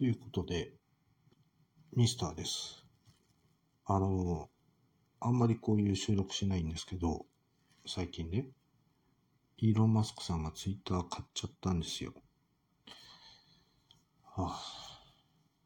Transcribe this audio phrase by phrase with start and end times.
[0.00, 0.72] ということで、
[1.94, 2.86] ミスターです。
[3.84, 4.48] あの、
[5.20, 7.26] あんまりこういう収録しないんですけど、
[7.86, 8.46] 最近ね、
[9.58, 12.14] イーロン・マスクさんがツイッター買っちゃったんですよ。
[14.24, 14.58] は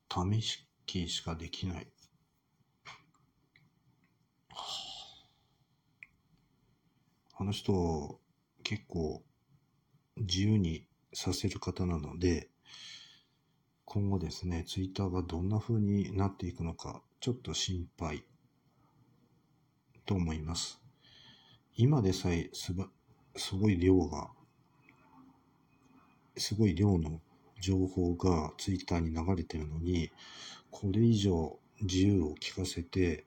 [0.08, 1.86] あ、試し機しかできない。
[4.48, 4.64] は
[7.34, 8.18] あ、あの人、
[8.64, 9.22] 結構
[10.16, 12.50] 自由にさせる方なので、
[13.86, 18.24] 今後ですね、ツイッターがどんな風になっていくのか、ちょっと心配
[20.06, 20.80] と思います。
[21.76, 22.88] 今でさえすば、
[23.36, 24.30] すごい量が、
[26.36, 27.20] すごい量の
[27.60, 30.10] 情報がツイッターに流れてるのに、
[30.70, 33.24] これ以上自由を聞かせて、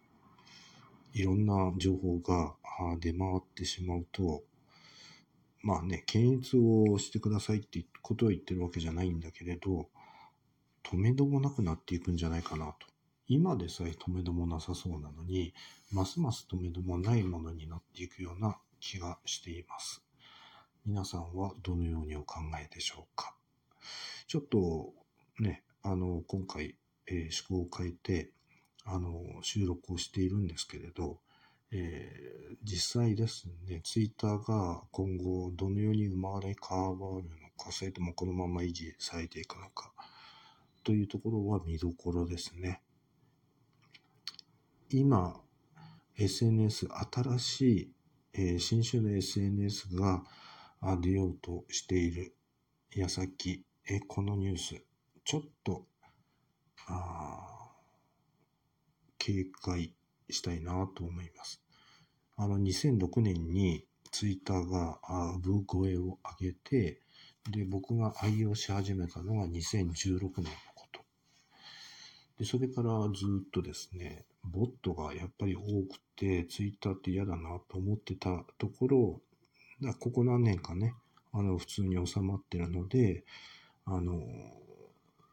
[1.13, 2.55] いろんな情報が
[2.99, 4.43] 出回ってしまうと、
[5.61, 9.89] まあね、検閲をしてくださいってことを言ってるわけじゃないんだけれど、
[10.89, 12.87] 止めどもなくなっていくんじゃないかなと。
[13.27, 15.53] 今でさえ止めどもなさそうなのに、
[15.91, 20.01] ますます止めどもないものになっていくような気がしています。
[20.85, 23.35] 皆さんはどのようにお考えでしょうか？
[24.27, 24.93] ちょっと
[25.39, 28.31] ね、あの、今回、えー思考を変えて、
[28.85, 31.19] あの、収録をしているんですけれど、
[31.71, 39.91] えー実際ですね、ツイッターが今後どのように生まれ変わるのか、それともこのまま維持されていくのか、
[40.87, 42.81] というところは見どころですね。
[44.89, 45.37] 今、
[46.17, 47.91] SNS、新しい、
[48.33, 50.23] えー新種の SNS が
[51.01, 52.37] 出ようとしている
[52.95, 54.81] 矢先、えーこのニュース、
[55.25, 55.87] ちょっと、
[56.87, 57.75] あ
[59.17, 59.93] 警戒
[60.29, 61.61] したいなと思います。
[62.37, 63.83] あの、2006年に
[64.13, 67.01] ツイッターがあ産声を上げて、
[67.51, 70.53] で、僕が愛用し始めたのが2016年。
[72.37, 79.21] で、それからずっとですね、ボットがやっぱり多くて、ツイッターって嫌だなと思ってたところ、
[79.81, 80.93] だここ何年かね、
[81.33, 83.23] あの、普通に収まってるので、
[83.85, 84.21] あの、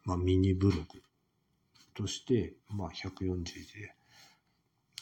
[0.05, 1.03] まあ、ミニブログ
[1.95, 3.95] として、まあ、140字で、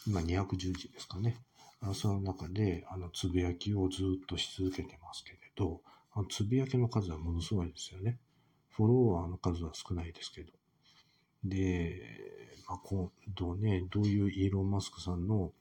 [0.07, 1.37] 今210字ですかね。
[1.81, 5.81] あその中で、あの、つぶやきをずっとし続けてますけれど、
[6.15, 8.19] あのつぶやきの数はものすごいですよね。
[8.69, 10.53] フォロワーの数は少ないですけど。
[11.44, 12.03] で、
[12.69, 15.53] まあ、今度ね、どういうイーロン・マスクさんの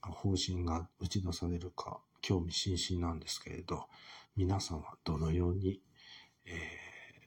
[0.00, 3.86] 方針が打ち出されるか、興味津々なんですけれど、
[4.36, 5.80] 皆さんはどのように、
[6.44, 6.54] えー、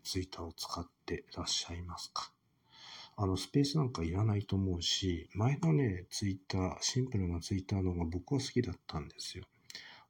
[0.03, 2.31] ツイッターを使ってらっしゃいますか？
[3.15, 9.43] あの、スペースなんかいらないと思うし、前のね、ツイッター、シンプルなツイッターの方が僕は好きだったんですよ。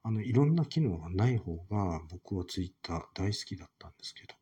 [0.03, 4.35] あの、いろんな機能がない方が僕はツイッター大好きだったんですけど、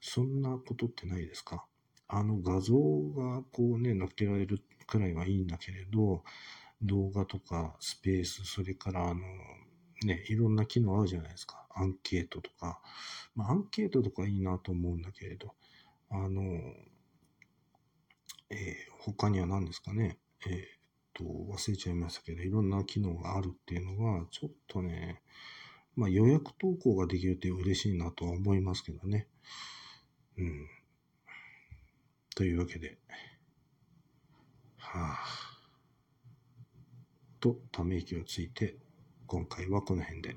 [0.00, 1.64] そんなことってないですか？
[2.08, 6.24] あの画像がこうね、載っけられるくらいはいいんだけれど、
[6.82, 9.20] 動画とかスペース、それからあの、
[10.04, 11.66] ね、いろんな機能あるじゃないですか。
[11.74, 12.80] アンケートとか。
[13.34, 15.54] まあ、アンケートとかいいなと思うんだけれど、
[16.10, 16.42] あの、
[18.50, 20.18] えー他には何ですかね。
[20.46, 20.58] えーっ
[21.14, 25.22] と、忘れちゃいましたけど、いろんな機能があるっていうのは、ちょっとね、
[25.96, 29.28] まあ予約投稿ができるって嬉しいなとは思いますけどね。
[30.38, 30.68] うん。
[32.38, 32.96] というわけで、
[34.76, 35.18] はあ、
[37.40, 38.76] と、ため息をついて、
[39.26, 40.36] 今回はこの辺で。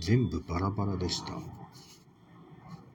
[0.00, 1.34] 全部バラバラでした。